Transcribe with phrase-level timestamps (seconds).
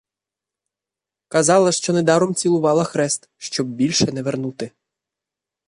[1.27, 4.71] Казала, що недаром цілувала хрест, щоб більше не вернути.